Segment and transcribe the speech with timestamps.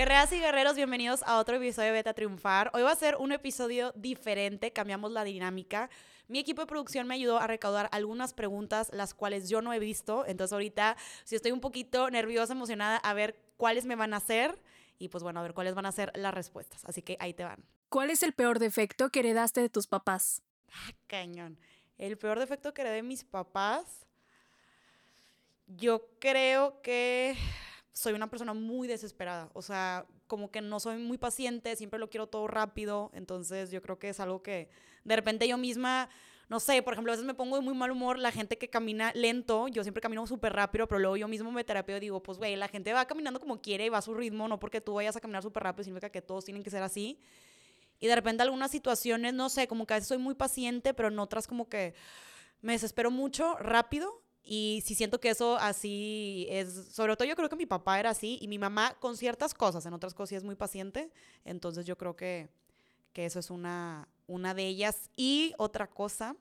[0.00, 2.70] Guerreras y guerreros, bienvenidos a otro episodio de Beta Triunfar.
[2.72, 5.90] Hoy va a ser un episodio diferente, cambiamos la dinámica.
[6.26, 9.78] Mi equipo de producción me ayudó a recaudar algunas preguntas, las cuales yo no he
[9.78, 10.24] visto.
[10.26, 14.58] Entonces ahorita, si estoy un poquito nerviosa, emocionada, a ver cuáles me van a hacer
[14.98, 16.82] y pues bueno, a ver cuáles van a ser las respuestas.
[16.86, 17.62] Así que ahí te van.
[17.90, 20.42] ¿Cuál es el peor defecto que heredaste de tus papás?
[20.72, 21.58] Ah, cañón.
[21.98, 24.06] El peor defecto que heredé de mis papás,
[25.66, 27.36] yo creo que
[27.92, 29.50] soy una persona muy desesperada.
[29.52, 33.10] O sea, como que no soy muy paciente, siempre lo quiero todo rápido.
[33.14, 34.68] Entonces yo creo que es algo que
[35.04, 36.08] de repente yo misma,
[36.48, 38.68] no sé, por ejemplo, a veces me pongo de muy mal humor la gente que
[38.68, 39.68] camina lento.
[39.68, 42.56] Yo siempre camino súper rápido, pero luego yo mismo me terapeo y digo, pues güey,
[42.56, 45.16] la gente va caminando como quiere y va a su ritmo, no porque tú vayas
[45.16, 47.18] a caminar súper rápido significa que todos tienen que ser así.
[47.98, 51.08] Y de repente algunas situaciones, no sé, como que a veces soy muy paciente, pero
[51.08, 51.94] en otras como que
[52.62, 57.48] me desespero mucho rápido y sí siento que eso así es, sobre todo yo creo
[57.48, 60.34] que mi papá era así y mi mamá con ciertas cosas, en otras cosas sí
[60.36, 61.10] es muy paciente,
[61.44, 62.48] entonces yo creo que,
[63.12, 65.10] que eso es una, una de ellas.
[65.16, 66.36] Y otra cosa,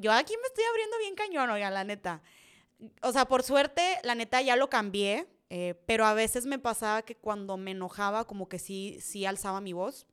[0.00, 2.22] yo aquí me estoy abriendo bien cañón, oiga, la neta.
[3.02, 7.02] O sea, por suerte, la neta ya lo cambié, eh, pero a veces me pasaba
[7.02, 10.06] que cuando me enojaba como que sí, sí alzaba mi voz.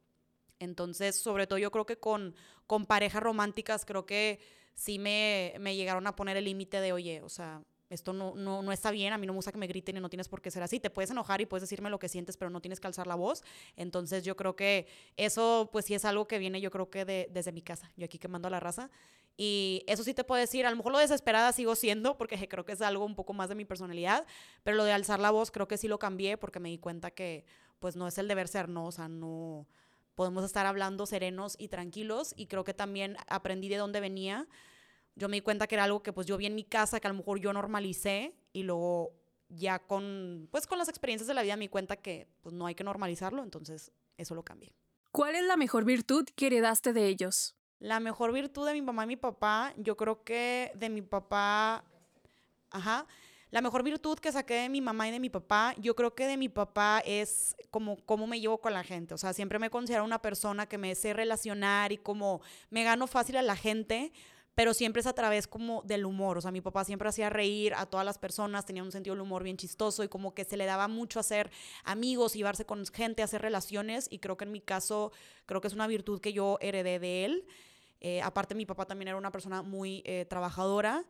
[0.60, 2.36] Entonces, sobre todo yo creo que con,
[2.66, 4.40] con parejas románticas, creo que
[4.76, 8.62] sí me, me llegaron a poner el límite de, oye, o sea, esto no, no,
[8.62, 10.42] no, está bien, a mí no me gusta que me griten y no tienes por
[10.42, 10.80] qué ser así.
[10.80, 13.16] Te puedes enojar y puedes decirme lo que sientes, pero no tienes que alzar la
[13.16, 13.44] voz.
[13.76, 14.88] Entonces yo creo que
[15.18, 18.06] eso pues sí es algo que viene yo creo que de, desde mi casa, yo
[18.06, 18.90] aquí quemando a la raza.
[19.38, 22.66] Y eso sí te puedo decir, a lo mejor lo desesperada sigo siendo, porque creo
[22.66, 24.26] que es algo un poco más de mi personalidad,
[24.64, 27.12] pero lo de alzar la voz creo que sí lo cambié porque me di cuenta
[27.12, 27.46] que
[27.80, 29.68] pues no es el deber ser, no, o sea, no
[30.16, 34.48] podemos estar hablando serenos y tranquilos y creo que también aprendí de dónde venía
[35.16, 37.08] yo me di cuenta que era algo que pues yo vi en mi casa, que
[37.08, 39.14] a lo mejor yo normalicé y luego
[39.48, 42.66] ya con, pues con las experiencias de la vida me di cuenta que pues no
[42.66, 44.76] hay que normalizarlo, entonces eso lo cambié.
[45.12, 47.56] ¿Cuál es la mejor virtud que heredaste de ellos?
[47.80, 51.86] La mejor virtud de mi mamá y mi papá, yo creo que de mi papá,
[52.70, 53.08] ajá,
[53.56, 56.28] la mejor virtud que saqué de mi mamá y de mi papá, yo creo que
[56.28, 59.14] de mi papá es como cómo me llevo con la gente.
[59.14, 63.08] O sea, siempre me considero una persona que me sé relacionar y como me gano
[63.08, 64.12] fácil a la gente
[64.56, 66.38] pero siempre es a través como del humor.
[66.38, 69.22] O sea, mi papá siempre hacía reír a todas las personas, tenía un sentido del
[69.22, 71.50] humor bien chistoso y como que se le daba mucho hacer
[71.86, 75.14] amigos, llevarse con gente, hacer relaciones y creo que en mi caso,
[75.46, 77.46] creo que es una virtud que yo heredé de él.
[78.02, 81.06] Eh, aparte, mi papá también era una persona muy eh, trabajadora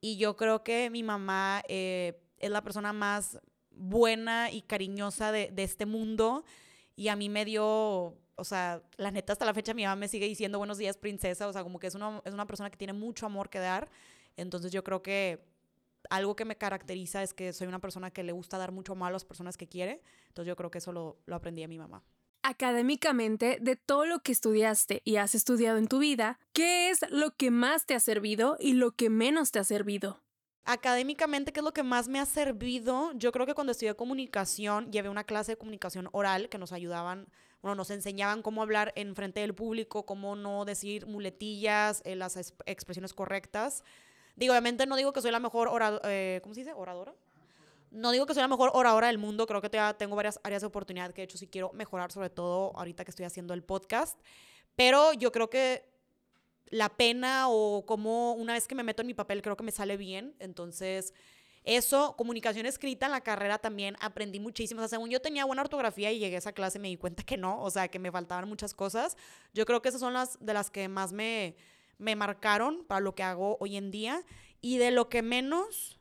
[0.00, 3.38] y yo creo que mi mamá eh, es la persona más
[3.70, 6.44] buena y cariñosa de, este mundo
[6.96, 10.08] y a mí me dio o sea, la neta hasta la fecha mi mamá me
[10.08, 12.78] sigue diciendo buenos días princesa, o sea, como que es una, es una persona que
[12.78, 13.90] tiene mucho amor que dar,
[14.36, 15.44] entonces yo creo que
[16.08, 19.08] algo que me caracteriza es que soy una persona que le gusta dar mucho amor
[19.08, 21.78] a las personas que quiere, entonces yo creo que eso lo, lo aprendí de mi
[21.78, 22.02] mamá.
[22.42, 27.36] Académicamente, de todo lo que estudiaste y has estudiado en tu vida, ¿qué es lo
[27.36, 30.22] que más te ha servido y lo que menos te ha servido?
[30.64, 33.12] Académicamente, ¿qué es lo que más me ha servido?
[33.14, 37.28] Yo creo que cuando estudié comunicación, llevé una clase de comunicación oral que nos ayudaban,
[37.60, 42.36] bueno, nos enseñaban cómo hablar en frente del público, cómo no decir muletillas, eh, las
[42.64, 43.84] expresiones correctas.
[44.36, 46.72] Digo, obviamente no digo que soy la mejor oradora, eh, ¿cómo se dice?
[46.72, 47.14] ¿Oradora?
[47.90, 50.62] No digo que soy la mejor oradora del mundo, creo que todavía tengo varias áreas
[50.62, 53.62] de oportunidad que de hecho sí quiero mejorar, sobre todo ahorita que estoy haciendo el
[53.62, 54.18] podcast.
[54.76, 55.90] Pero yo creo que
[56.66, 59.72] la pena o como una vez que me meto en mi papel creo que me
[59.72, 60.34] sale bien.
[60.38, 61.12] Entonces,
[61.64, 64.80] eso, comunicación escrita en la carrera también aprendí muchísimo.
[64.80, 67.22] O sea, según yo tenía buena ortografía y llegué a esa clase me di cuenta
[67.22, 69.16] que no, o sea, que me faltaban muchas cosas.
[69.52, 71.56] Yo creo que esas son las de las que más me,
[71.98, 74.24] me marcaron para lo que hago hoy en día.
[74.62, 75.99] Y de lo que menos,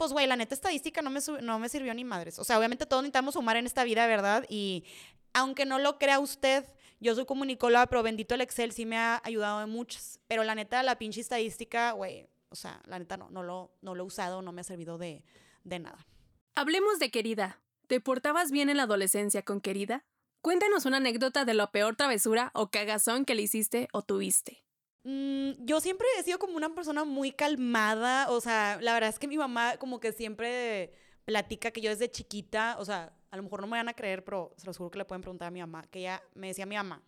[0.00, 2.38] pues, güey, la neta estadística no me, no me sirvió ni madres.
[2.38, 4.46] O sea, obviamente todos necesitamos sumar en esta vida, ¿verdad?
[4.48, 4.86] Y
[5.34, 6.64] aunque no lo crea usted,
[7.00, 10.18] yo soy comunicóloga, pero bendito el Excel sí me ha ayudado en muchas.
[10.26, 13.94] Pero la neta, la pinche estadística, güey, o sea, la neta no, no lo, no
[13.94, 15.22] lo he usado, no me ha servido de,
[15.64, 16.06] de nada.
[16.54, 17.60] Hablemos de querida.
[17.86, 20.06] ¿Te portabas bien en la adolescencia con querida?
[20.40, 24.64] Cuéntanos una anécdota de la peor travesura o cagazón que le hiciste o tuviste.
[25.02, 29.18] Mm, yo siempre he sido como una persona muy calmada, o sea, la verdad es
[29.18, 30.92] que mi mamá como que siempre
[31.24, 34.24] platica que yo desde chiquita, o sea, a lo mejor no me van a creer,
[34.24, 36.66] pero se los juro que le pueden preguntar a mi mamá, que ella me decía
[36.66, 37.02] mi mamá,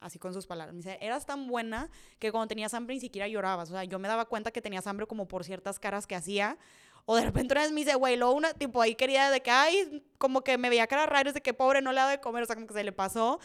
[0.00, 3.26] así con sus palabras, me dice, eras tan buena que cuando tenías hambre ni siquiera
[3.28, 6.16] llorabas, o sea, yo me daba cuenta que tenías hambre como por ciertas caras que
[6.16, 6.58] hacía,
[7.06, 9.50] o de repente una vez me dice, güey, luego una, tipo, ahí quería de que,
[9.50, 12.42] ay, como que me veía cara rara, de que pobre, no le daba de comer,
[12.42, 13.40] o sea, como que se le pasó,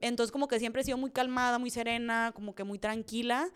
[0.00, 3.48] entonces como que siempre he sido muy calmada, muy serena, como que muy tranquila,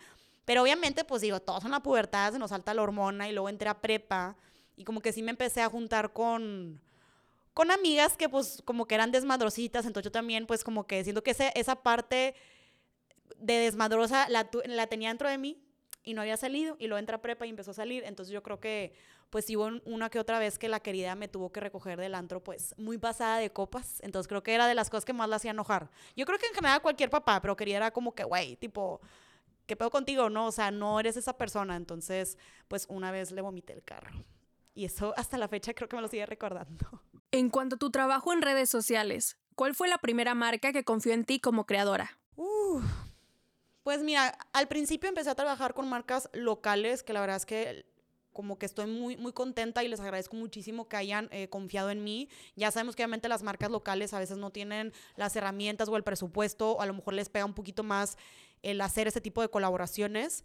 [0.45, 3.49] pero obviamente, pues digo, todos en la pubertad, se nos salta la hormona, y luego
[3.49, 4.35] entré a prepa,
[4.75, 6.81] y como que sí me empecé a juntar con
[7.53, 11.21] con amigas que pues como que eran desmadrositas, entonces yo también pues como que siento
[11.21, 12.33] que ese, esa parte
[13.37, 15.61] de desmadrosa la, la tenía dentro de mí
[16.03, 16.77] y no había salido.
[16.79, 18.93] Y luego entra prepa y empezó a salir, entonces yo creo que
[19.31, 22.43] pues hubo una que otra vez que la querida me tuvo que recoger del antro
[22.43, 25.37] pues muy pasada de copas, entonces creo que era de las cosas que más la
[25.37, 25.89] hacía enojar.
[26.15, 28.99] Yo creo que en general cualquier papá, pero querida era como que, güey, tipo,
[29.65, 30.29] ¿qué pedo contigo?
[30.29, 32.37] No, o sea, no eres esa persona, entonces
[32.67, 34.11] pues una vez le vomité el carro.
[34.73, 37.01] Y eso hasta la fecha creo que me lo sigue recordando.
[37.31, 41.13] En cuanto a tu trabajo en redes sociales, ¿cuál fue la primera marca que confió
[41.13, 42.17] en ti como creadora?
[43.83, 47.85] pues mira, al principio empecé a trabajar con marcas locales, que la verdad es que
[48.33, 52.03] como que estoy muy, muy contenta y les agradezco muchísimo que hayan eh, confiado en
[52.03, 52.29] mí.
[52.55, 56.03] Ya sabemos que obviamente las marcas locales a veces no tienen las herramientas o el
[56.03, 58.17] presupuesto, o a lo mejor les pega un poquito más
[58.63, 60.43] el hacer ese tipo de colaboraciones.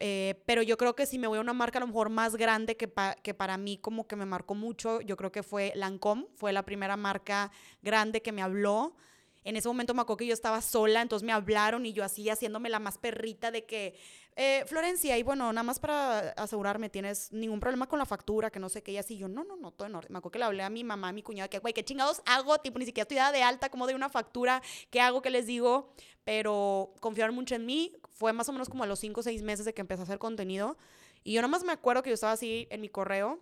[0.00, 2.36] Eh, pero yo creo que si me voy a una marca a lo mejor más
[2.36, 2.92] grande que,
[3.22, 6.64] que para mí como que me marcó mucho, yo creo que fue Lancome, fue la
[6.64, 8.96] primera marca grande que me habló.
[9.44, 12.28] En ese momento me acuerdo que yo estaba sola, entonces me hablaron y yo así
[12.30, 13.94] haciéndome la más perrita de que,
[14.36, 18.50] eh, Florencia, y bueno, nada más para asegurarme, ¿tienes ningún problema con la factura?
[18.50, 20.12] Que no sé qué, y así yo, no, no, no, todo en orden.
[20.12, 22.22] Me acuerdo que le hablé a mi mamá, a mi cuñada, que, güey, ¿qué chingados
[22.24, 22.58] hago?
[22.58, 25.20] Tipo, ni siquiera estoy dada de alta, como de una factura, ¿qué hago?
[25.22, 25.92] ¿Qué les digo?
[26.24, 29.42] Pero confiaron mucho en mí, fue más o menos como a los 5 o 6
[29.42, 30.78] meses de que empecé a hacer contenido.
[31.22, 33.40] Y yo nomás me acuerdo que yo estaba así en mi correo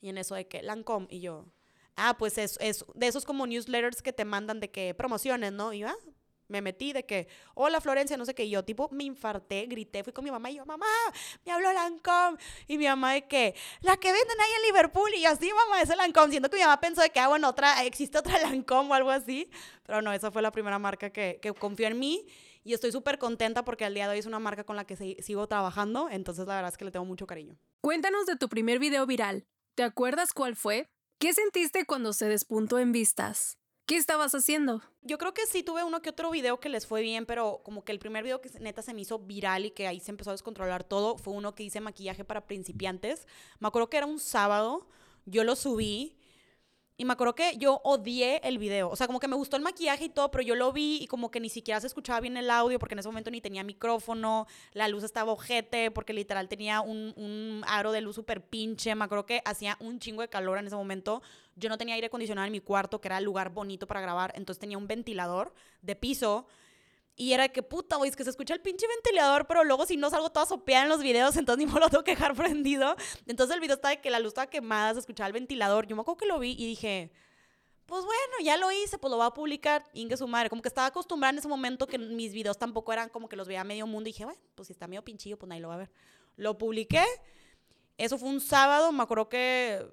[0.00, 1.46] y en eso de que Lancome y yo,
[1.96, 5.72] ah, pues es, es de esos como newsletters que te mandan de que promociones, ¿no?
[5.72, 5.96] Y yo, ah,
[6.48, 10.04] me metí de que, hola Florencia, no sé qué, y yo tipo me infarté, grité,
[10.04, 10.86] fui con mi mamá y yo, mamá,
[11.44, 15.24] me habló Lancome, y mi mamá de que, la que venden ahí en Liverpool, y
[15.24, 17.84] así, mamá, es el Lancome, siento que mi mamá pensó de que, ah, bueno, otra,
[17.84, 19.50] existe otra Lancome o algo así,
[19.84, 22.26] pero no, esa fue la primera marca que, que confió en mí,
[22.62, 24.96] y estoy súper contenta porque al día de hoy es una marca con la que
[25.22, 27.58] sigo trabajando, entonces la verdad es que le tengo mucho cariño.
[27.82, 29.44] Cuéntanos de tu primer video viral.
[29.74, 30.88] ¿Te acuerdas cuál fue?
[31.18, 33.58] ¿Qué sentiste cuando se despuntó en vistas?
[33.86, 34.82] ¿Qué estabas haciendo?
[35.02, 37.84] Yo creo que sí tuve uno que otro video que les fue bien, pero como
[37.84, 40.30] que el primer video que neta se me hizo viral y que ahí se empezó
[40.30, 43.26] a descontrolar todo fue uno que hice maquillaje para principiantes.
[43.60, 44.88] Me acuerdo que era un sábado,
[45.24, 46.16] yo lo subí
[46.96, 48.88] y me acuerdo que yo odié el video.
[48.88, 51.06] O sea, como que me gustó el maquillaje y todo, pero yo lo vi y
[51.08, 53.64] como que ni siquiera se escuchaba bien el audio porque en ese momento ni tenía
[53.64, 58.94] micrófono, la luz estaba ojete porque literal tenía un, un aro de luz súper pinche.
[58.94, 61.20] Me acuerdo que hacía un chingo de calor en ese momento.
[61.56, 64.32] Yo no tenía aire acondicionado en mi cuarto, que era el lugar bonito para grabar.
[64.36, 65.52] Entonces tenía un ventilador
[65.82, 66.46] de piso
[67.16, 69.96] y era que puta, güey, es que se escucha el pinche ventilador, pero luego si
[69.96, 72.96] no salgo toda sopeada en los videos, entonces ni me lo tengo que dejar prendido.
[73.26, 75.86] Entonces el video estaba de que la luz estaba quemada, se escuchaba el ventilador.
[75.86, 77.12] Yo me acuerdo que lo vi y dije,
[77.86, 79.84] pues bueno, ya lo hice, pues lo voy a publicar.
[79.92, 80.48] Inge su madre.
[80.48, 83.46] Como que estaba acostumbrada en ese momento que mis videos tampoco eran como que los
[83.46, 84.08] veía medio mundo.
[84.08, 85.90] Y dije, bueno, pues si está medio pinchillo, pues nadie lo va a ver.
[86.36, 87.04] Lo publiqué.
[87.98, 88.90] Eso fue un sábado.
[88.90, 89.86] Me acuerdo que,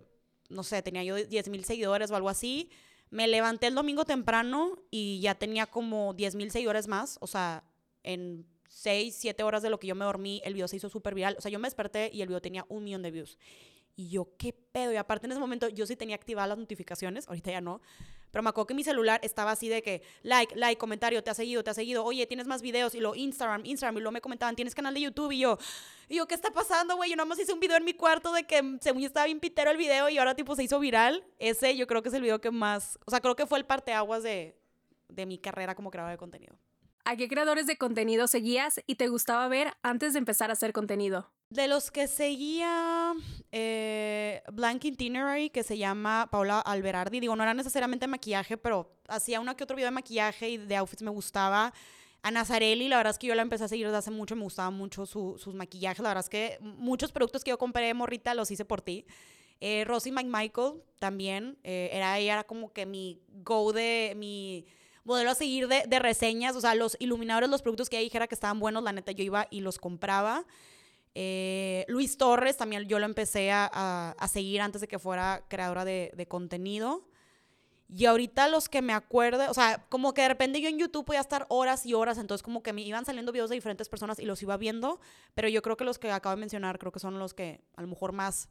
[0.50, 2.72] no sé, tenía yo 10 mil seguidores o algo así.
[3.12, 7.18] Me levanté el domingo temprano y ya tenía como 10 mil seguidores más.
[7.22, 7.64] O sea,
[8.04, 11.14] en 6, 7 horas de lo que yo me dormí, el video se hizo súper
[11.14, 11.36] viral.
[11.38, 13.38] O sea, yo me desperté y el video tenía un millón de views.
[13.96, 14.94] Y yo, ¿qué pedo?
[14.94, 17.82] Y aparte en ese momento yo sí tenía activadas las notificaciones, ahorita ya no.
[18.32, 21.34] Pero me acuerdo que mi celular estaba así de que, like, like, comentario, te ha
[21.34, 22.04] seguido, te ha seguido.
[22.04, 22.96] Oye, tienes más videos.
[22.96, 23.98] Y lo Instagram, Instagram.
[23.98, 25.32] Y luego me comentaban, tienes canal de YouTube.
[25.32, 25.58] Y yo,
[26.08, 27.10] y yo, ¿qué está pasando, güey?
[27.10, 29.40] Yo nada más hice un video en mi cuarto de que según yo estaba bien
[29.40, 31.24] pitero el video y ahora tipo se hizo viral.
[31.40, 33.66] Ese yo creo que es el video que más, o sea, creo que fue el
[33.66, 34.58] parteaguas de,
[35.10, 36.58] de mi carrera como creadora de contenido.
[37.04, 40.72] ¿A qué creadores de contenido seguías y te gustaba ver antes de empezar a hacer
[40.72, 41.32] contenido?
[41.52, 43.14] De los que seguía
[43.52, 49.42] eh, Blank Itinerary, que se llama Paula Alberardi, digo, no era necesariamente maquillaje, pero hacía
[49.42, 51.74] uno que otro video de maquillaje y de outfits me gustaba.
[52.22, 54.44] A Nazarelli, la verdad es que yo la empecé a seguir desde hace mucho, me
[54.44, 58.34] gustaban mucho sus maquillajes, la verdad es que muchos productos que yo compré de morrita
[58.34, 59.06] los hice por ti.
[59.60, 64.66] Eh, Rosie McMichael también, eh, era, ella era como que mi go de, mi
[65.04, 68.28] modelo a seguir de, de, reseñas, o sea, los iluminadores, los productos que ella dijera
[68.28, 70.46] que estaban buenos, la neta yo iba y los compraba.
[71.14, 76.12] Eh, Luis Torres también yo lo empecé a, seguir antes de que fuera creadora de,
[76.16, 77.08] de, contenido.
[77.94, 81.04] Y ahorita los que me acuerdo, o sea, como que de repente yo en YouTube
[81.04, 84.18] podía estar horas y horas, entonces como que me iban saliendo videos de diferentes personas
[84.20, 85.02] y los iba viendo,
[85.36, 87.82] pero yo creo que los que acabo de mencionar creo que son los que a
[87.82, 88.48] lo mejor más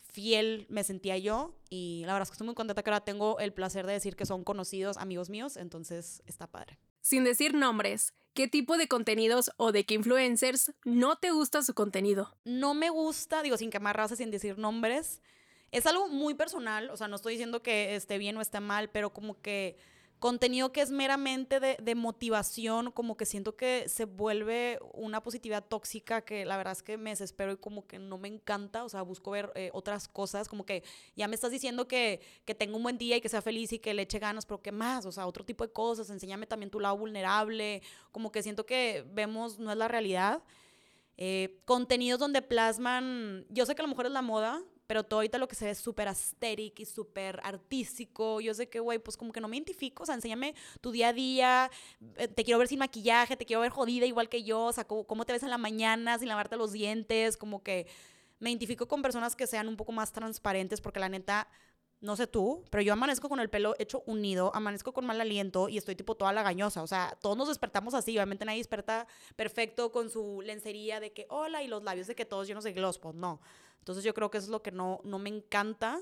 [0.00, 3.38] fiel me sentía yo y la verdad es que estoy muy contenta que ahora tengo
[3.40, 6.78] el placer de decir que son conocidos amigos míos, entonces está padre.
[7.02, 11.74] Sin decir nombres, ¿qué tipo de contenidos o de qué influencers no te gusta su
[11.74, 12.36] contenido?
[12.44, 15.22] No me gusta, digo sin quemar sin decir nombres.
[15.72, 18.90] Es algo muy personal, o sea, no estoy diciendo que esté bien o esté mal,
[18.90, 19.76] pero como que
[20.18, 26.22] contenido que es meramente de, motivación, como que siento que se vuelve una positividad tóxica
[26.22, 29.02] que la verdad es que me desespero y como que no me encanta, o sea,
[29.02, 30.82] busco ver eh, otras cosas, como que
[31.16, 33.78] ya me estás diciendo que, que tenga un buen día y que sea feliz y
[33.78, 35.06] que le eche ganas, pero ¿qué más?
[35.06, 39.04] O sea, otro tipo de cosas, enséñame también tu lado vulnerable, como que siento que
[39.12, 40.42] vemos, no es la realidad.
[41.16, 45.20] Eh, contenidos donde plasman, yo sé que a lo mejor es la moda, pero todo
[45.20, 48.40] ahorita lo que se ve es súper aesthetic y súper artístico.
[48.40, 51.08] Yo sé que, güey, pues como que no me identifico, o sea, enséñame tu día
[51.08, 51.70] a día,
[52.16, 54.84] eh, te quiero ver sin maquillaje, te quiero ver jodida igual que yo, o sea,
[54.84, 57.86] cómo, te ves en la mañana sin lavarte los dientes, como que
[58.40, 61.48] me identifico con personas que sean un poco más transparentes, porque la neta,
[62.00, 65.68] no sé tú, pero yo amanezco con el pelo hecho unido, amanezco con mal aliento
[65.68, 66.82] y estoy tipo toda lagañosa.
[66.82, 68.16] O sea, todos nos despertamos así.
[68.16, 72.24] Obviamente nadie desperta perfecto con su lencería de que hola y los labios de que
[72.24, 72.98] todos llenos de gloss.
[72.98, 73.40] Pues no.
[73.80, 76.00] Entonces yo creo que eso es lo que no, no me encanta.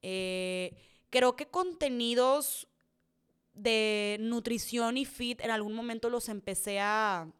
[0.00, 0.74] Eh,
[1.10, 2.66] creo que contenidos
[3.52, 7.30] de nutrición y fit en algún momento los empecé a,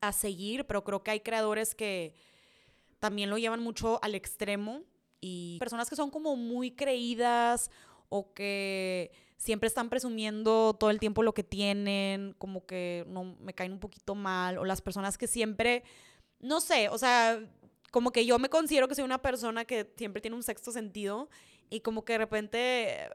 [0.00, 2.14] a seguir, pero creo que hay creadores que
[3.00, 4.82] también lo llevan mucho al extremo
[5.26, 7.70] y personas que son como muy creídas
[8.10, 13.54] o que siempre están presumiendo todo el tiempo lo que tienen, como que no me
[13.54, 15.82] caen un poquito mal, o las personas que siempre,
[16.40, 17.40] no sé, o sea,
[17.90, 21.30] como que yo me considero que soy una persona que siempre tiene un sexto sentido
[21.70, 23.08] y como que de repente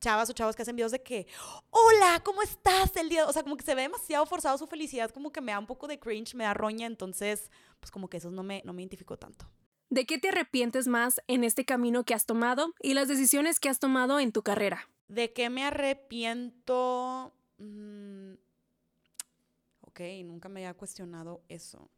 [0.00, 1.26] chavas o chavos que hacen videos de que,
[1.68, 3.26] hola, ¿cómo estás el día?
[3.26, 5.66] O sea, como que se ve demasiado forzado su felicidad, como que me da un
[5.66, 8.80] poco de cringe, me da roña, entonces, pues como que eso no me, no me
[8.80, 9.44] identifico tanto.
[9.92, 13.68] ¿De qué te arrepientes más en este camino que has tomado y las decisiones que
[13.68, 14.88] has tomado en tu carrera?
[15.08, 17.30] ¿De qué me arrepiento?
[17.58, 18.32] Mm,
[19.82, 21.90] ok, nunca me había cuestionado eso.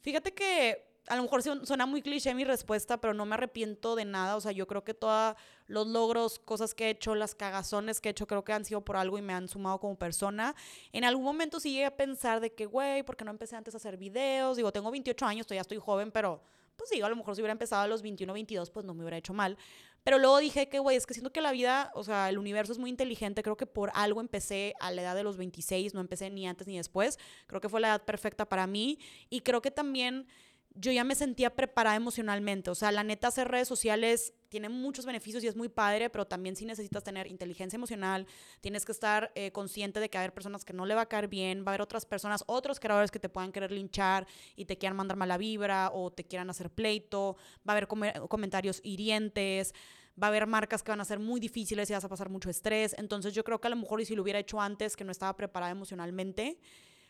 [0.00, 4.06] Fíjate que a lo mejor suena muy cliché mi respuesta, pero no me arrepiento de
[4.06, 4.36] nada.
[4.36, 5.36] O sea, yo creo que todos
[5.66, 8.80] los logros, cosas que he hecho, las cagazones que he hecho, creo que han sido
[8.80, 10.54] por algo y me han sumado como persona.
[10.92, 13.74] En algún momento sí llegué a pensar de que, güey, ¿por qué no empecé antes
[13.74, 14.56] a hacer videos?
[14.56, 16.40] Digo, tengo 28 años, todavía estoy joven, pero
[16.76, 19.02] pues digo, a lo mejor si hubiera empezado a los 21, 22, pues no me
[19.02, 19.56] hubiera hecho mal.
[20.04, 22.72] Pero luego dije que, güey, es que siento que la vida, o sea, el universo
[22.72, 23.42] es muy inteligente.
[23.42, 26.66] Creo que por algo empecé a la edad de los 26, no empecé ni antes
[26.66, 27.18] ni después.
[27.46, 28.98] Creo que fue la edad perfecta para mí.
[29.30, 30.26] Y creo que también
[30.74, 32.70] yo ya me sentía preparada emocionalmente.
[32.70, 36.26] O sea, la neta, hacer redes sociales tiene muchos beneficios y es muy padre, pero
[36.26, 38.26] también sí necesitas tener inteligencia emocional,
[38.60, 41.02] tienes que estar eh, consciente de que va a haber personas que no le va
[41.02, 44.26] a caer bien, va a haber otras personas, otros creadores que te puedan querer linchar
[44.56, 47.36] y te quieran mandar mala vibra o te quieran hacer pleito,
[47.68, 47.88] va a haber
[48.28, 49.74] comentarios hirientes.
[50.16, 52.48] Va a haber marcas que van a ser muy difíciles y vas a pasar mucho
[52.48, 52.94] estrés.
[52.98, 55.10] Entonces yo creo que a lo mejor y si lo hubiera hecho antes, que no
[55.10, 56.60] estaba preparada emocionalmente,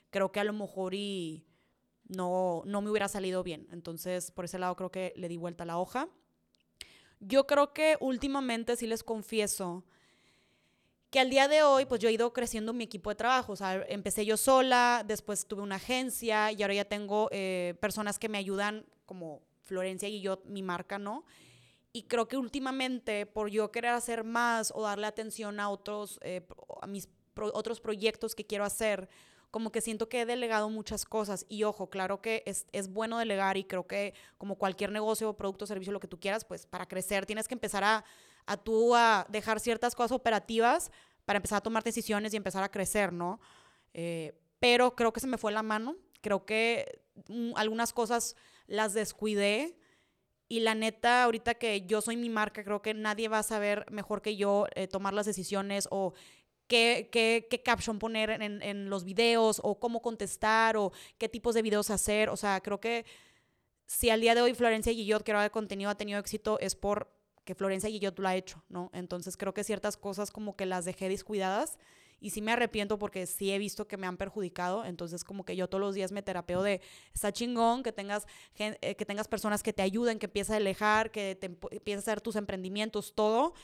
[0.08, 1.44] creo que a lo mejor y
[2.08, 3.66] no, no me hubiera salido bien.
[3.72, 6.08] Entonces, por ese lado creo que le di vuelta a la hoja.
[7.20, 9.84] Yo creo que últimamente sí les confieso
[11.14, 13.52] que al día de hoy, pues yo he ido creciendo mi equipo de trabajo.
[13.52, 18.18] O sea, empecé yo sola, después tuve una agencia y ahora ya tengo eh, personas
[18.18, 21.24] que me ayudan, como Florencia y yo, mi marca, ¿no?
[21.92, 26.44] Y creo que últimamente, por yo querer hacer más o darle atención a otros, eh,
[26.82, 29.08] a mis otros proyectos que quiero hacer,
[29.54, 33.20] como que siento que he delegado muchas cosas y ojo, claro que es, es bueno
[33.20, 36.86] delegar y creo que como cualquier negocio, producto, servicio, lo que tú quieras, pues para
[36.86, 38.04] crecer tienes que empezar a,
[38.46, 40.90] a tú a dejar ciertas cosas operativas
[41.24, 43.38] para empezar a tomar decisiones y empezar a crecer, ¿no?
[43.92, 48.34] Eh, pero creo que se me fue la mano, creo que mm, algunas cosas
[48.66, 49.78] las descuidé.
[50.48, 53.86] Y la neta, ahorita que yo soy mi marca, creo que nadie va a saber
[53.92, 56.12] mejor que yo eh, tomar las decisiones o
[56.74, 61.54] qué, qué, qué caption poner en, en, los videos o cómo contestar o qué tipos
[61.54, 62.28] de videos hacer.
[62.28, 63.04] O sea, creo que
[63.86, 67.12] si al día de hoy Florencia Guillot, que de contenido, ha tenido éxito, es por
[67.44, 68.90] que Florencia Guillot lo ha hecho, ¿no?
[68.92, 71.78] Entonces creo que ciertas cosas como que las dejé descuidadas
[72.18, 75.54] y sí me arrepiento porque sí he visto que me han perjudicado, entonces como que
[75.54, 76.80] yo todos los días me terapeo de,
[77.12, 78.26] está chingón que tengas,
[78.56, 82.12] eh, que tengas personas que te ayuden, que empieces a alejar, que te empieces a
[82.12, 83.54] hacer tus emprendimientos, todo,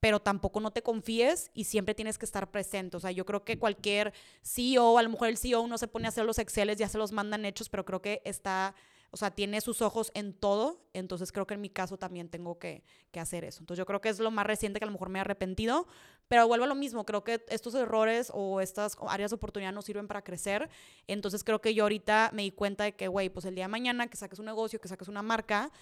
[0.00, 2.96] pero tampoco no te confíes y siempre tienes que estar presente.
[2.96, 4.12] O sea, yo creo que cualquier
[4.42, 6.98] CEO, a lo mejor el CEO no se pone a hacer los Exceles, ya se
[6.98, 8.74] los mandan hechos, pero creo que está,
[9.10, 10.84] o sea, tiene sus ojos en todo.
[10.92, 13.60] Entonces creo que en mi caso también tengo que, que hacer eso.
[13.60, 15.86] Entonces yo creo que es lo más reciente que a lo mejor me he arrepentido,
[16.28, 17.06] pero vuelvo a lo mismo.
[17.06, 20.68] Creo que estos errores o estas áreas de oportunidad nos sirven para crecer.
[21.06, 23.68] Entonces creo que yo ahorita me di cuenta de que, güey, pues el día de
[23.68, 25.72] mañana que saques un negocio, que saques una marca,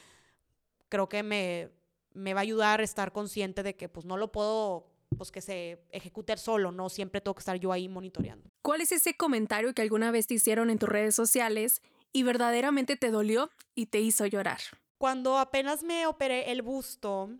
[0.88, 1.70] creo que me
[2.14, 5.40] me va a ayudar a estar consciente de que pues no lo puedo pues que
[5.40, 8.50] se ejecute solo, no siempre tengo que estar yo ahí monitoreando.
[8.62, 12.96] ¿Cuál es ese comentario que alguna vez te hicieron en tus redes sociales y verdaderamente
[12.96, 14.60] te dolió y te hizo llorar?
[14.98, 17.30] Cuando apenas me operé el busto,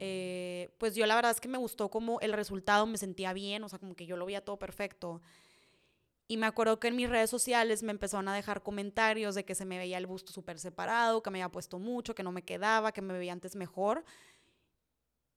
[0.00, 3.64] eh, pues yo la verdad es que me gustó como el resultado, me sentía bien,
[3.64, 5.20] o sea, como que yo lo veía todo perfecto.
[6.30, 9.54] Y me acuerdo que en mis redes sociales me empezaron a dejar comentarios de que
[9.54, 12.42] se me veía el busto súper separado, que me había puesto mucho, que no me
[12.42, 14.04] quedaba, que me veía antes mejor.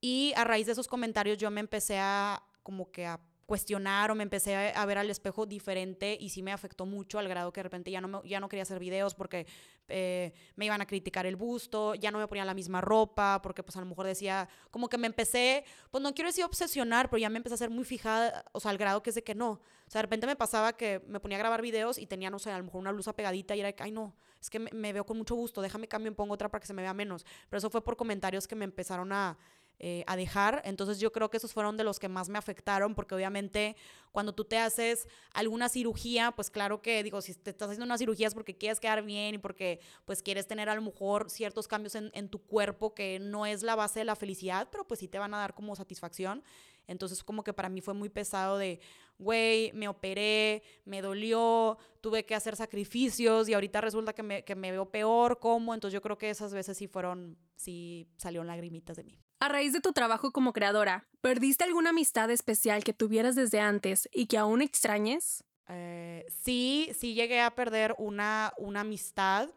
[0.02, 3.22] Y a raíz de esos comentarios yo me empecé a como que a
[3.52, 7.28] cuestionar o me empecé a, ver al espejo diferente y sí me afectó mucho al
[7.28, 9.46] grado que de repente ya no, ya no quería hacer videos porque
[9.90, 13.62] eh, me iban a criticar el busto, ya no me ponía la misma ropa porque
[13.62, 17.20] pues a lo mejor decía, como que me empecé, pues no quiero decir obsesionar, pero
[17.20, 19.36] ya me empecé a ser muy fijada, o sea, al grado que es de que
[19.36, 19.50] no.
[19.52, 22.40] O sea, de repente me pasaba que me ponía a grabar videos y tenía, no
[22.40, 24.72] sé, a lo mejor una blusa pegadita y era que, ay no, es que me,
[24.72, 26.94] me veo con mucho gusto, déjame cambio y pongo otra para que se me vea
[26.94, 27.26] menos.
[27.50, 29.38] Pero eso fue por comentarios que me empezaron a
[29.84, 30.62] eh, a dejar.
[30.64, 33.76] Entonces yo creo que esos fueron de los que más me afectaron, porque obviamente
[34.12, 37.98] cuando tú te haces alguna cirugía, pues claro que digo, si te estás haciendo una
[37.98, 41.68] cirugía es porque quieres quedar bien y porque pues quieres tener a lo mejor ciertos
[41.68, 45.00] cambios en, en tu cuerpo que no es la base de la felicidad, pero pues
[45.00, 46.44] sí te van a dar como satisfacción.
[46.86, 48.80] Entonces como que para mí fue muy pesado de,
[49.18, 54.54] güey, me operé, me dolió, tuve que hacer sacrificios y ahorita resulta que me, que
[54.54, 55.74] me veo peor, ¿cómo?
[55.74, 59.20] Entonces yo creo que esas veces sí fueron, sí salieron lagrimitas de mí.
[59.42, 64.08] A raíz de tu trabajo como creadora, ¿perdiste alguna amistad especial que tuvieras desde antes
[64.14, 65.44] y que aún extrañes?
[65.68, 69.50] Eh, sí, sí llegué a perder una, una amistad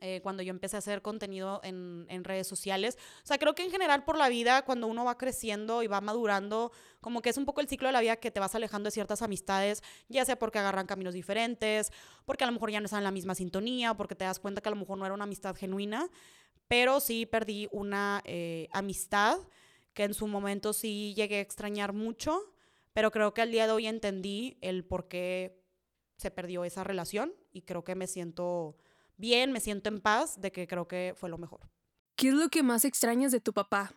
[0.00, 2.98] eh, cuando yo empecé a hacer contenido en, en, redes sociales.
[3.24, 6.00] O sea, creo que en general por la vida, cuando uno va creciendo y va
[6.00, 8.86] madurando, como que es un poco el ciclo de la vida que te vas alejando
[8.86, 11.90] de ciertas amistades, ya sea porque agarran caminos diferentes,
[12.26, 14.60] porque a lo mejor ya no están en la misma sintonía, porque te das cuenta
[14.60, 16.08] que a lo mejor no era una amistad genuina
[16.70, 19.38] pero sí perdí una eh, amistad
[19.92, 22.54] que en su momento sí llegué a extrañar mucho,
[22.92, 25.64] pero creo que al día de hoy entendí el por qué
[26.16, 28.76] se perdió esa relación y creo que me siento
[29.16, 31.68] bien, me siento en paz de que creo que fue lo mejor.
[32.14, 33.92] ¿Qué es lo que más extrañas de tu papá?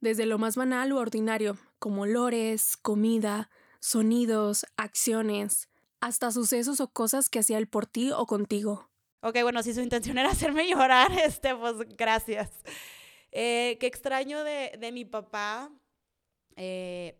[0.00, 5.68] Desde lo más banal o ordinario, como olores, comida, sonidos, acciones,
[6.00, 8.90] hasta sucesos o cosas que hacía él por ti o contigo.
[9.26, 12.48] Ok, bueno, si su intención era hacerme llorar, este, pues gracias.
[13.32, 15.68] Eh, qué extraño de, de mi papá.
[16.54, 17.18] Eh,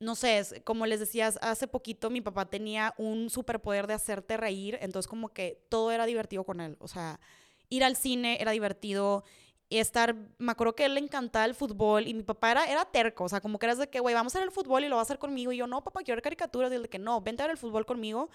[0.00, 4.78] no sé, como les decía, hace poquito mi papá tenía un superpoder de hacerte reír,
[4.82, 6.76] entonces como que todo era divertido con él.
[6.80, 7.20] O sea,
[7.68, 9.22] ir al cine era divertido,
[9.68, 13.24] y estar, me acuerdo que él le encantaba el fútbol y mi papá era, terco,
[13.24, 14.94] o sea, como que era de que, güey, vamos a ver el fútbol y lo
[14.96, 15.50] va a hacer conmigo.
[15.50, 16.70] Y yo, no, papá, quiero ver caricaturas.
[16.70, 18.30] Y él de que, no, vente a ver el fútbol conmigo.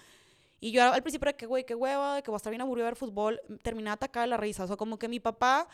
[0.64, 2.60] Y yo al principio era que, güey, qué hueva, de que voy a estar bien
[2.60, 4.62] aburrido de ver fútbol, terminé de atacar la risa.
[4.62, 5.66] O sea, como que mi papá,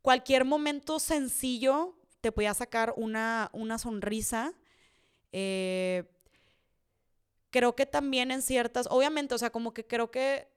[0.00, 4.54] cualquier momento sencillo, te podía sacar una, una sonrisa.
[5.30, 6.04] Eh,
[7.50, 10.48] creo que también en ciertas, obviamente, o sea, como que creo que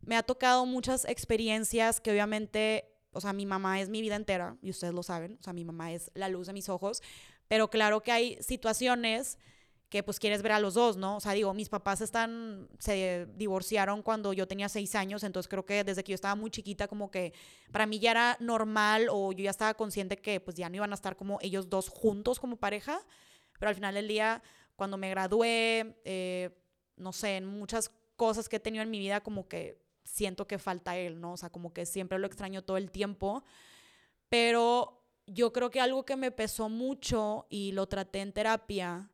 [0.00, 4.56] me ha tocado muchas experiencias que obviamente, o sea, mi mamá es mi vida entera,
[4.62, 7.04] y ustedes lo saben, o sea, mi mamá es la luz de mis ojos,
[7.46, 9.38] pero claro que hay situaciones
[9.88, 11.16] que pues quieres ver a los dos, ¿no?
[11.16, 15.64] O sea, digo, mis papás están, se divorciaron cuando yo tenía seis años, entonces creo
[15.64, 17.32] que desde que yo estaba muy chiquita, como que
[17.70, 20.90] para mí ya era normal o yo ya estaba consciente que pues ya no iban
[20.90, 23.00] a estar como ellos dos juntos como pareja,
[23.58, 24.42] pero al final del día,
[24.74, 26.50] cuando me gradué, eh,
[26.96, 30.58] no sé, en muchas cosas que he tenido en mi vida, como que siento que
[30.58, 31.34] falta él, ¿no?
[31.34, 33.44] O sea, como que siempre lo extraño todo el tiempo,
[34.28, 39.10] pero yo creo que algo que me pesó mucho y lo traté en terapia,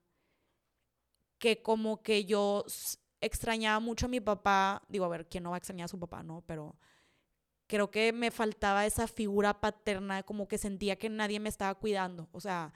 [1.42, 2.64] que como que yo
[3.20, 5.98] extrañaba mucho a mi papá, digo, a ver, ¿quién no va a extrañar a su
[5.98, 6.44] papá, no?
[6.46, 6.76] Pero
[7.66, 12.28] creo que me faltaba esa figura paterna, como que sentía que nadie me estaba cuidando,
[12.30, 12.72] o sea,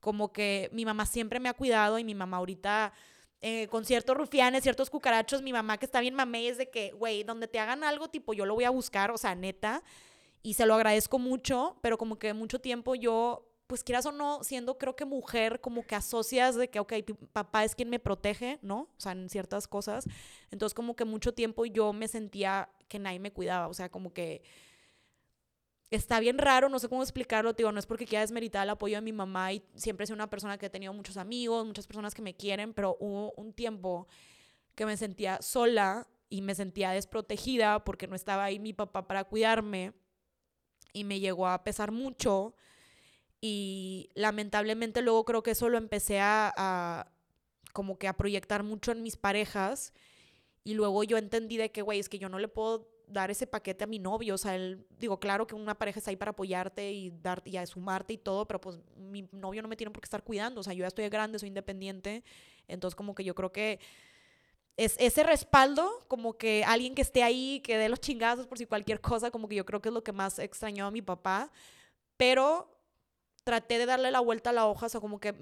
[0.00, 2.92] como que mi mamá siempre me ha cuidado y mi mamá ahorita...
[3.42, 6.92] Eh, con ciertos rufianes, ciertos cucarachos, mi mamá que está bien mamé es de que,
[6.92, 9.82] güey, donde te hagan algo, tipo, yo lo voy a buscar, o sea, neta,
[10.42, 14.42] y se lo agradezco mucho, pero como que mucho tiempo yo pues quieras o no,
[14.42, 16.92] siendo creo que mujer, como que asocias de que, ok,
[17.32, 18.88] papá es quien me protege, ¿no?
[18.96, 20.08] O sea, en ciertas cosas.
[20.50, 24.12] Entonces, como que mucho tiempo yo me sentía que nadie me cuidaba, o sea, como
[24.12, 24.42] que
[25.88, 28.96] está bien raro, no sé cómo explicarlo, digo, no es porque quiera desmeritar el apoyo
[28.96, 31.86] de mi mamá y siempre he sido una persona que he tenido muchos amigos, muchas
[31.86, 34.08] personas que me quieren, pero hubo un tiempo
[34.74, 39.22] que me sentía sola y me sentía desprotegida porque no estaba ahí mi papá para
[39.22, 39.92] cuidarme
[40.92, 42.56] y me llegó a pesar mucho
[43.40, 47.10] y lamentablemente luego creo que eso lo empecé a,
[47.72, 49.92] como que a proyectar mucho en mis parejas
[50.64, 53.46] y luego yo entendí de que, güey, es que yo no le puedo dar ese
[53.46, 56.30] paquete a mi novio, o sea, él, digo, claro que una pareja está ahí para
[56.30, 59.90] apoyarte y darte y a sumarte y todo, pero pues mi novio no me tiene
[59.90, 62.22] por qué estar cuidando, o sea, yo ya estoy grande, soy independiente,
[62.68, 63.80] entonces como que yo creo que
[64.76, 68.64] es ese respaldo, como que alguien que esté ahí, que dé los chingazos por si
[68.64, 71.50] cualquier cosa, como que yo creo que es lo que más extrañó a mi papá.
[72.16, 72.79] Pero
[73.44, 75.34] traté de darle la vuelta a la hoja, o sea, como que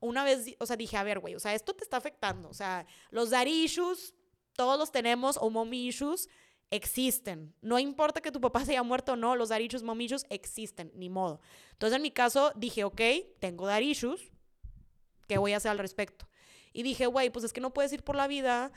[0.00, 2.54] una vez, o sea, dije, a ver, güey, o sea, esto te está afectando, o
[2.54, 4.14] sea, los daddy issues,
[4.54, 6.28] todos los tenemos, o mommy issues,
[6.70, 7.54] existen.
[7.60, 10.26] No importa que tu papá se haya muerto o no, los daddy issues, mommy issues
[10.30, 11.40] existen, ni modo.
[11.72, 13.00] Entonces, en mi caso, dije, ok,
[13.38, 14.30] tengo daddy issues,
[15.28, 16.28] ¿qué voy a hacer al respecto?
[16.72, 18.72] Y dije, güey, pues es que no puedes ir por la vida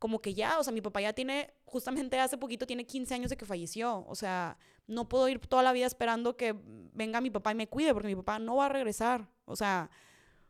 [0.00, 3.30] como que ya, o sea, mi papá ya tiene, justamente hace poquito tiene 15 años
[3.30, 6.56] de que falleció, o sea, no puedo ir toda la vida esperando que
[6.94, 9.90] venga mi papá y me cuide, porque mi papá no va a regresar, o sea,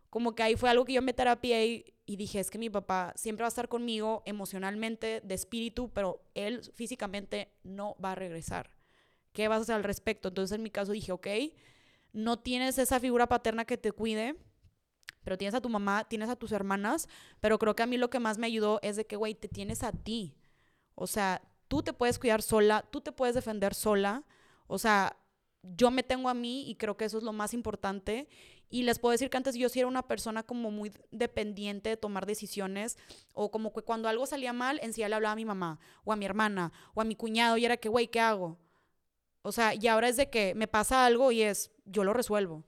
[0.09, 2.71] como que ahí fue algo que yo me terapia y, y dije, es que mi
[2.71, 8.15] papá siempre va a estar conmigo emocionalmente, de espíritu, pero él físicamente no va a
[8.15, 8.71] regresar.
[9.33, 10.29] ¿Qué vas a hacer al respecto?
[10.29, 11.27] Entonces en mi caso dije, ok,
[12.13, 14.37] no tienes esa figura paterna que te cuide,
[15.23, 17.09] pero tienes a tu mamá, tienes a tus hermanas,
[17.41, 19.49] pero creo que a mí lo que más me ayudó es de que, güey, te
[19.49, 20.35] tienes a ti.
[20.95, 24.25] O sea, tú te puedes cuidar sola, tú te puedes defender sola.
[24.67, 25.17] O sea,
[25.63, 28.29] yo me tengo a mí y creo que eso es lo más importante.
[28.71, 31.97] Y les puedo decir que antes yo sí era una persona como muy dependiente de
[31.97, 32.97] tomar decisiones
[33.33, 36.13] o como que cuando algo salía mal, en sí le hablaba a mi mamá o
[36.13, 38.59] a mi hermana o a mi cuñado y era que, güey, ¿qué hago?
[39.43, 42.65] O sea, y ahora es de que me pasa algo y es, yo lo resuelvo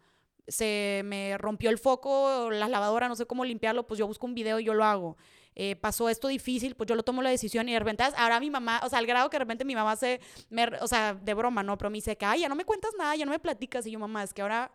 [0.49, 4.35] se me rompió el foco, la lavadora, no sé cómo limpiarlo, pues yo busco un
[4.35, 5.17] video y yo lo hago.
[5.55, 8.51] Eh, pasó esto difícil, pues yo lo tomo la decisión y de repente, ahora mi
[8.51, 11.35] mamá, o sea, al grado que de repente mi mamá se, me, o sea, de
[11.35, 11.77] broma, ¿no?
[11.77, 13.87] Pero me dice que, ay, ya no me cuentas nada, ya no me platicas.
[13.87, 14.73] Y yo, mamá, es que ahora,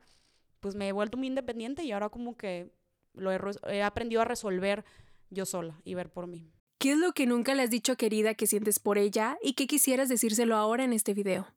[0.60, 2.72] pues me he vuelto muy independiente y ahora como que
[3.14, 4.86] lo he, he aprendido a resolver
[5.30, 6.52] yo sola y ver por mí.
[6.78, 9.66] ¿Qué es lo que nunca le has dicho, querida, que sientes por ella y qué
[9.66, 11.48] quisieras decírselo ahora en este video?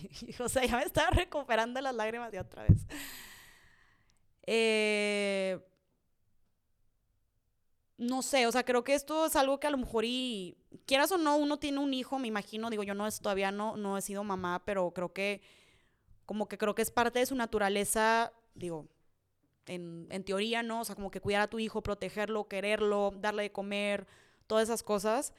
[0.40, 2.86] O sea, ya me estaba recuperando las lágrimas de otra vez.
[4.46, 5.58] Eh,
[7.98, 10.56] no sé, o sea, creo que esto es algo que a lo mejor y
[10.86, 13.76] quieras o no, uno tiene un hijo, me imagino, digo, yo no es, todavía no,
[13.76, 15.42] no he sido mamá, pero creo que
[16.24, 18.86] como que creo que es parte de su naturaleza, digo,
[19.66, 20.80] en, en teoría, ¿no?
[20.82, 24.06] O sea, como que cuidar a tu hijo, protegerlo, quererlo, darle de comer,
[24.46, 25.32] todas esas cosas.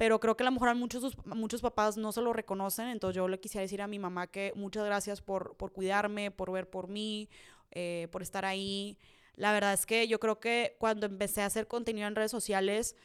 [0.00, 3.28] Pero creo que a lo mejor muchos, muchos papás no se lo reconocen, entonces yo
[3.28, 6.88] le quisiera decir a mi mamá que muchas gracias por, por cuidarme, por ver por
[6.88, 7.28] mí,
[7.70, 8.96] eh, por estar ahí.
[9.34, 12.96] La verdad es que yo creo que cuando empecé a hacer contenido en redes sociales,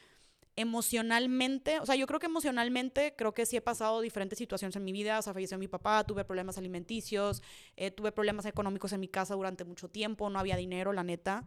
[0.56, 4.84] emocionalmente, o sea, yo creo que emocionalmente, creo que sí he pasado diferentes situaciones en
[4.84, 7.42] mi vida, o sea, falleció mi papá, tuve problemas alimenticios,
[7.76, 11.44] eh, tuve problemas económicos en mi casa durante mucho tiempo, no había dinero, la neta.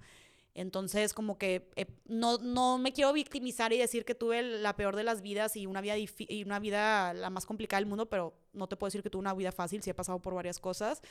[0.53, 4.95] Entonces, como que eh, no, no me quiero victimizar y decir que tuve la peor
[4.95, 8.33] de las vidas y una vida, y una vida la más complicada del mundo, pero
[8.53, 11.01] no te puedo decir que tuve una vida fácil, sí he pasado por varias cosas.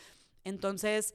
[0.45, 1.15] Entonces,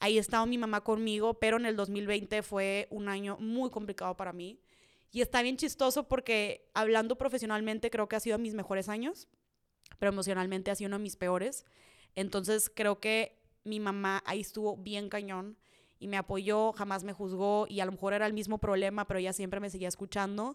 [0.00, 4.32] Ahí estaba mi mamá conmigo, pero en el 2020 fue un año muy complicado para
[4.32, 4.58] mí.
[5.12, 9.28] Y está bien chistoso porque hablando profesionalmente creo que ha sido mis mejores años,
[9.98, 11.64] pero emocionalmente ha sido uno de mis peores.
[12.16, 15.56] Entonces creo que mi mamá ahí estuvo bien cañón
[16.04, 19.18] y me apoyó, jamás me juzgó y a lo mejor era el mismo problema, pero
[19.20, 20.54] ella siempre me seguía escuchando.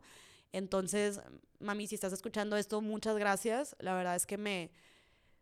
[0.52, 1.22] Entonces,
[1.60, 3.76] mami, si estás escuchando esto, muchas gracias.
[3.80, 4.70] La verdad es que me,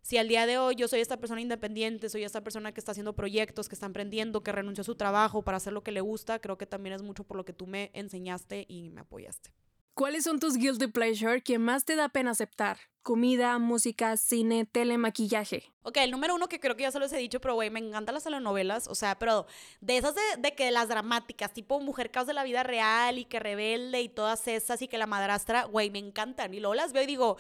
[0.02, 2.94] si al día de hoy yo soy esta persona independiente, soy esta persona que está
[2.94, 6.00] haciendo proyectos, que está emprendiendo, que renunció a su trabajo para hacer lo que le
[6.00, 9.52] gusta, creo que también es mucho por lo que tú me enseñaste y me apoyaste.
[9.98, 12.78] ¿Cuáles son tus guilty pleasure que más te da pena aceptar?
[13.02, 15.74] Comida, música, cine, tele, maquillaje.
[15.82, 17.80] Ok, el número uno que creo que ya se los he dicho, pero güey, me
[17.80, 19.48] encantan las telenovelas, o sea, pero
[19.82, 23.26] de esas de, de, que las dramáticas, tipo Mujer Caos de la Vida Real y
[23.26, 26.54] que Rebelde y todas esas y que la madrastra, güey, me encantan.
[26.54, 27.38] Y luego las veo y digo,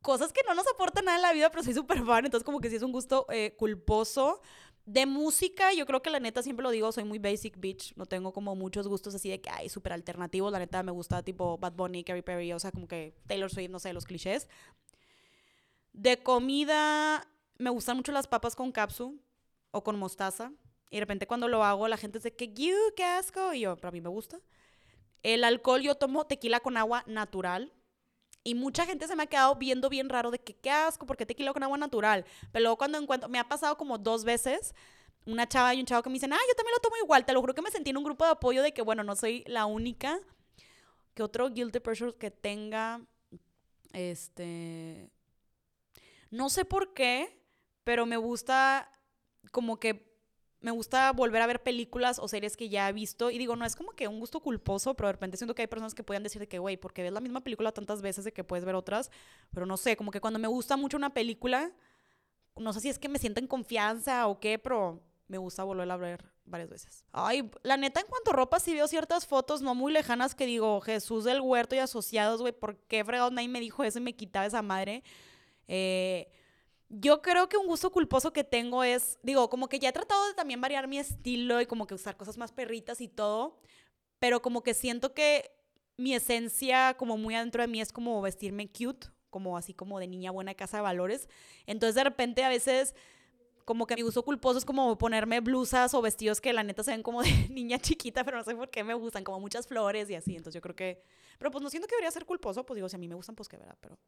[0.00, 2.60] cosas que no nos aportan nada en la vida, pero soy súper fan, entonces como
[2.60, 4.40] que sí es un gusto eh, culposo.
[4.88, 8.06] De música, yo creo que la neta siempre lo digo, soy muy basic bitch, no
[8.06, 11.58] tengo como muchos gustos así de que hay súper alternativos, la neta me gusta tipo
[11.58, 14.48] Bad Bunny, Carrie Perry, o sea, como que Taylor Swift, no sé, los clichés.
[15.92, 19.20] De comida, me gustan mucho las papas con capsu
[19.72, 20.52] o con mostaza.
[20.90, 23.52] Y de repente cuando lo hago, la gente dice que, qué asco.
[23.52, 24.40] Y yo, para mí me gusta.
[25.22, 27.74] El alcohol, yo tomo tequila con agua natural.
[28.48, 31.26] Y mucha gente se me ha quedado viendo bien raro de que qué asco, porque
[31.26, 32.24] tequila con agua natural.
[32.50, 34.74] Pero luego cuando encuentro, me ha pasado como dos veces
[35.26, 37.26] una chava y un chavo que me dicen, ah, yo también lo tomo igual.
[37.26, 39.14] Te lo juro que me sentí en un grupo de apoyo de que, bueno, no
[39.16, 40.18] soy la única.
[41.12, 43.02] Que otro guilty pleasure que tenga,
[43.92, 45.10] este,
[46.30, 47.42] no sé por qué,
[47.84, 48.90] pero me gusta
[49.52, 50.07] como que
[50.60, 53.64] me gusta volver a ver películas o series que ya he visto y digo, no
[53.64, 56.22] es como que un gusto culposo, pero de repente siento que hay personas que pueden
[56.22, 58.74] decir de que, güey, porque ves la misma película tantas veces de que puedes ver
[58.74, 59.10] otras,
[59.52, 61.72] pero no sé, como que cuando me gusta mucho una película,
[62.56, 65.90] no sé si es que me siento en confianza o qué, pero me gusta volver
[65.90, 67.04] a ver varias veces.
[67.12, 70.46] Ay, la neta, en cuanto a ropa, sí veo ciertas fotos no muy lejanas que
[70.46, 74.02] digo, Jesús del Huerto y asociados, güey, ¿por qué fregado nadie me dijo eso y
[74.02, 75.04] me quitaba esa madre?
[75.68, 76.32] Eh,
[76.88, 80.26] yo creo que un gusto culposo que tengo es, digo, como que ya he tratado
[80.26, 83.58] de también variar mi estilo y como que usar cosas más perritas y todo,
[84.18, 85.50] pero como que siento que
[85.96, 90.06] mi esencia como muy adentro de mí es como vestirme cute, como así como de
[90.06, 91.28] niña buena casa de valores.
[91.66, 92.94] Entonces de repente a veces
[93.66, 96.92] como que mi gusto culposo es como ponerme blusas o vestidos que la neta se
[96.92, 100.08] ven como de niña chiquita, pero no sé por qué me gustan, como muchas flores
[100.08, 100.36] y así.
[100.36, 101.02] Entonces yo creo que,
[101.38, 103.34] pero pues no siento que debería ser culposo, pues digo, si a mí me gustan,
[103.34, 103.98] pues que verá, pero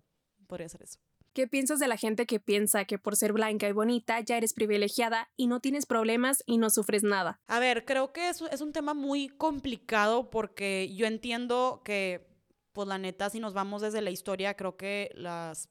[0.46, 0.98] podría ser eso.
[1.32, 4.52] ¿Qué piensas de la gente que piensa que por ser blanca y bonita ya eres
[4.52, 7.40] privilegiada y no tienes problemas y no sufres nada?
[7.46, 12.26] A ver, creo que es, es un tema muy complicado porque yo entiendo que,
[12.72, 15.68] pues la neta, si nos vamos desde la historia, creo que las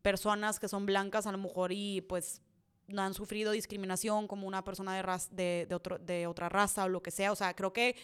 [0.00, 2.42] personas que son blancas a lo mejor y pues
[2.88, 7.10] no han sufrido discriminación como una persona de, de, de, otra raza o lo que
[7.10, 7.32] sea.
[7.32, 7.96] O sea, creo que,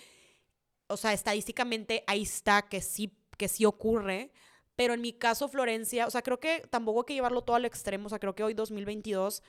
[0.86, 4.32] o sea, estadísticamente ahí está que sí, que sí ocurre.
[4.78, 7.64] Pero en mi caso, Florencia, o sea, creo que tampoco hay que llevarlo todo al
[7.64, 8.06] extremo.
[8.06, 9.42] O sea, creo que hoy 2022,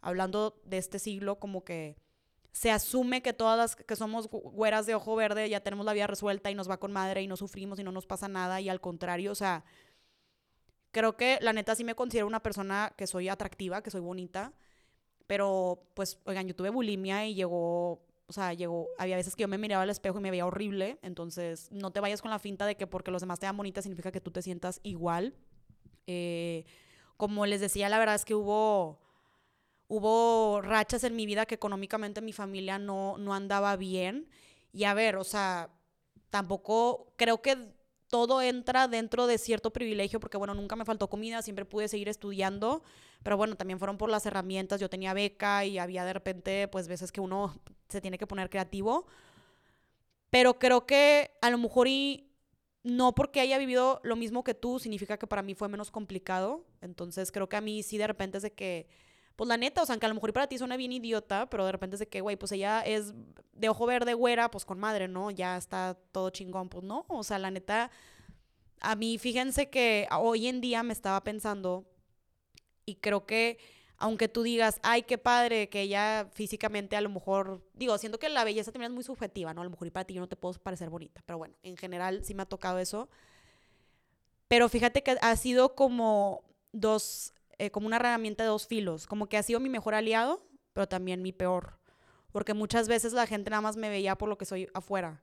[0.00, 1.98] hablando de este siglo, como que
[2.50, 6.06] se asume que todas las que somos güeras de ojo verde ya tenemos la vida
[6.06, 8.62] resuelta y nos va con madre y no sufrimos y no nos pasa nada.
[8.62, 9.64] Y al contrario, o sea,
[10.92, 14.54] creo que la neta sí me considero una persona que soy atractiva, que soy bonita
[15.30, 19.48] pero, pues, oigan, yo tuve bulimia y llegó, o sea, llegó, había veces que yo
[19.48, 21.00] me miraba al espejo y me veía horrible.
[21.02, 23.82] Entonces, no te vayas con la finta de que porque los demás te vean bonita
[23.82, 25.34] significa que tú te sientas igual.
[26.06, 26.64] Eh,
[27.16, 29.00] como les decía, la verdad es que hubo,
[29.88, 34.28] hubo rachas en mi vida que económicamente mi familia no, no andaba bien.
[34.72, 35.70] Y a ver, o sea,
[36.30, 37.74] tampoco creo que
[38.10, 42.08] todo entra dentro de cierto privilegio, porque bueno, nunca me faltó comida, siempre pude seguir
[42.08, 42.82] estudiando,
[43.22, 46.88] pero bueno, también fueron por las herramientas, yo tenía beca y había de repente, pues
[46.88, 47.54] veces que uno
[47.88, 49.06] se tiene que poner creativo,
[50.28, 52.26] pero creo que a lo mejor y
[52.82, 56.64] no porque haya vivido lo mismo que tú, significa que para mí fue menos complicado,
[56.80, 58.88] entonces creo que a mí sí de repente es de que
[59.40, 61.64] pues la neta, o sea, que a lo mejor para ti suena bien idiota, pero
[61.64, 63.14] de repente es de que, güey, pues ella es
[63.54, 65.30] de ojo verde, güera, pues con madre, ¿no?
[65.30, 67.90] Ya está todo chingón, pues no, o sea, la neta,
[68.80, 71.86] a mí fíjense que hoy en día me estaba pensando
[72.84, 73.56] y creo que
[73.96, 78.28] aunque tú digas, ay, qué padre, que ella físicamente a lo mejor, digo, siento que
[78.28, 79.62] la belleza también es muy subjetiva, ¿no?
[79.62, 81.78] A lo mejor y para ti yo no te puedo parecer bonita, pero bueno, en
[81.78, 83.08] general sí me ha tocado eso.
[84.48, 89.28] Pero fíjate que ha sido como dos eh, como una herramienta de dos filos, como
[89.28, 90.42] que ha sido mi mejor aliado,
[90.72, 91.78] pero también mi peor,
[92.32, 95.22] porque muchas veces la gente nada más me veía por lo que soy afuera.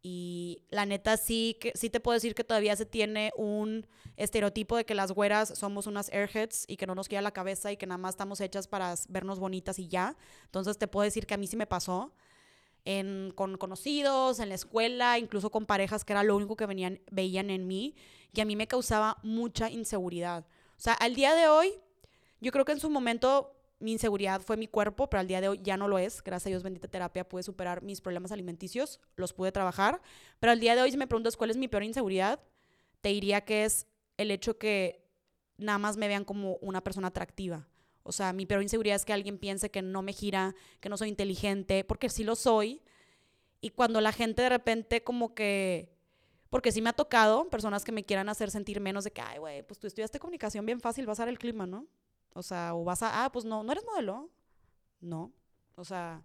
[0.00, 4.76] Y la neta sí, que, sí te puedo decir que todavía se tiene un estereotipo
[4.76, 7.76] de que las güeras somos unas airheads y que no nos queda la cabeza y
[7.76, 10.16] que nada más estamos hechas para vernos bonitas y ya.
[10.44, 12.14] Entonces te puedo decir que a mí sí me pasó.
[12.84, 17.00] En, con conocidos, en la escuela, incluso con parejas que era lo único que venían,
[17.10, 17.96] veían en mí
[18.32, 20.46] y a mí me causaba mucha inseguridad.
[20.84, 21.72] O sea, al día de hoy,
[22.42, 25.48] yo creo que en su momento mi inseguridad fue mi cuerpo, pero al día de
[25.48, 26.22] hoy ya no lo es.
[26.22, 30.02] Gracias a Dios, bendita terapia, pude superar mis problemas alimenticios, los pude trabajar.
[30.40, 32.38] Pero al día de hoy, si me preguntas cuál es mi peor inseguridad,
[33.00, 33.86] te diría que es
[34.18, 35.08] el hecho que
[35.56, 37.66] nada más me vean como una persona atractiva.
[38.02, 40.98] O sea, mi peor inseguridad es que alguien piense que no me gira, que no
[40.98, 42.82] soy inteligente, porque sí lo soy.
[43.62, 45.93] Y cuando la gente de repente como que
[46.54, 49.38] porque sí me ha tocado personas que me quieran hacer sentir menos de que, ay,
[49.38, 51.88] güey, pues tú estudiaste comunicación bien fácil, vas a dar el clima, ¿no?
[52.32, 54.30] O sea, o vas a, ah, pues no, no eres modelo.
[55.00, 55.32] No.
[55.74, 56.22] O sea,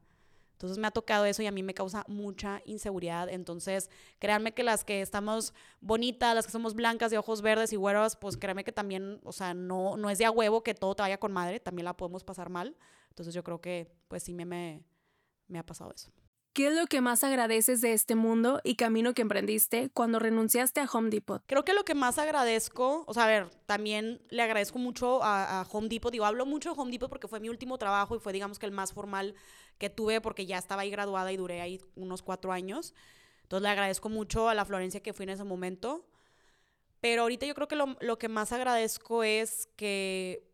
[0.51, 3.27] entonces me ha tocado eso y a mí me causa mucha inseguridad.
[3.27, 3.89] Entonces,
[4.19, 8.15] créanme que las que estamos bonitas, las que somos blancas de ojos verdes y güeros,
[8.15, 11.01] pues créanme que también, o sea, no, no es de a huevo que todo te
[11.01, 12.77] vaya con madre, también la podemos pasar mal.
[13.09, 14.83] Entonces yo creo que, pues sí me, me,
[15.47, 16.11] me ha pasado eso.
[16.59, 20.81] ¿Qué es lo que más agradeces de este mundo y camino que emprendiste cuando renunciaste
[20.81, 21.41] a Home Depot?
[21.47, 25.65] Creo que lo que más agradezco, o sea, a ver, también le agradezco mucho a,
[25.71, 26.11] Home Depot.
[26.11, 28.65] Digo, hablo mucho de Home Depot porque fue mi último trabajo y fue, digamos, que
[28.65, 29.35] el más formal
[29.77, 32.93] que tuve porque ya estaba ahí graduada y duré ahí unos cuatro años.
[33.43, 36.09] Entonces le agradezco mucho a la Florencia que fui en ese momento.
[36.99, 40.48] Pero ahorita yo creo que lo, lo que más agradezco es que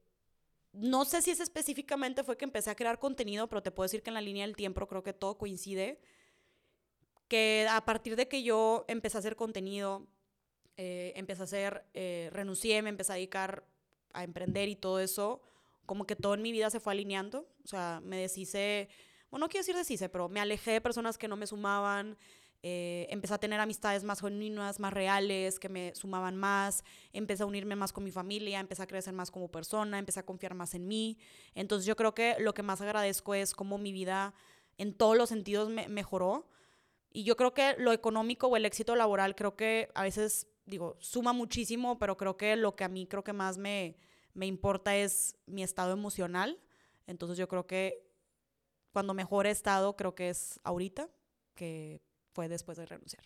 [0.77, 4.03] no sé si es específicamente fue que empecé a crear contenido, pero te puedo decir
[4.03, 5.99] que en la línea del tiempo creo que todo coincide.
[7.27, 10.07] Que a partir de que yo empecé a hacer contenido,
[10.77, 13.65] eh, empecé a hacer, eh, renuncié, me empecé a dedicar
[14.13, 15.41] a emprender y todo eso,
[15.85, 17.47] como que todo en mi vida se fue alineando.
[17.63, 18.89] O sea, me deshice,
[19.29, 22.17] bueno, no quiero decir deshice, pero me alejé de personas que no me sumaban,
[22.67, 27.45] eh, empecé a tener amistades más genuinas, más reales, que me sumaban más, empecé a
[27.45, 30.73] unirme más con mi familia, empecé a crecer más como persona, empecé a confiar más
[30.73, 31.19] en mí.
[31.53, 34.33] Entonces yo creo que lo que más agradezco es cómo mi vida
[34.79, 36.49] en todos los sentidos me mejoró.
[37.11, 40.97] Y yo creo que lo económico o el éxito laboral creo que a veces, digo,
[40.99, 43.95] suma muchísimo, pero creo que lo que a mí creo que más me,
[44.33, 46.59] me importa es mi estado emocional.
[47.05, 48.09] Entonces yo creo que
[48.91, 51.11] cuando mejor he estado creo que es ahorita,
[51.53, 52.01] que
[52.35, 53.23] fue después de renunciar.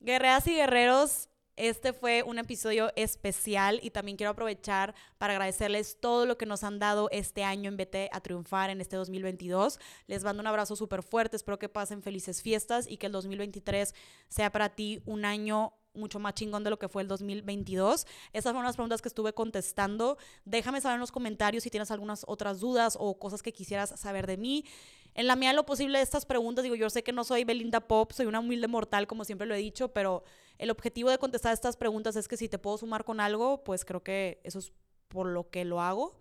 [0.00, 6.26] Guerreras y guerreros, este fue un episodio especial y también quiero aprovechar para agradecerles todo
[6.26, 9.78] lo que nos han dado este año en Vete a Triunfar en este 2022.
[10.06, 13.94] Les mando un abrazo súper fuerte, espero que pasen felices fiestas y que el 2023
[14.28, 18.06] sea para ti un año mucho más chingón de lo que fue el 2022.
[18.32, 20.18] Esas fueron las preguntas que estuve contestando.
[20.44, 24.26] Déjame saber en los comentarios si tienes algunas otras dudas o cosas que quisieras saber
[24.26, 24.64] de mí.
[25.14, 27.44] En la medida de lo posible de estas preguntas, digo, yo sé que no soy
[27.44, 30.22] Belinda Pop, soy una humilde mortal, como siempre lo he dicho, pero
[30.58, 33.84] el objetivo de contestar estas preguntas es que si te puedo sumar con algo, pues
[33.84, 34.72] creo que eso es
[35.08, 36.20] por lo que lo hago.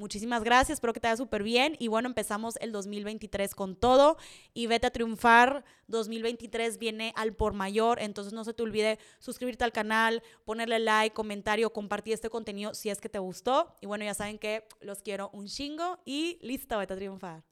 [0.00, 1.76] Muchísimas gracias, espero que te vaya súper bien.
[1.78, 4.16] Y bueno, empezamos el 2023 con todo
[4.54, 5.62] y vete a triunfar.
[5.88, 11.12] 2023 viene al por mayor, entonces no se te olvide suscribirte al canal, ponerle like,
[11.12, 13.76] comentario, compartir este contenido si es que te gustó.
[13.82, 17.42] Y bueno, ya saben que los quiero un chingo y listo, vete a triunfar.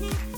[0.00, 0.35] me.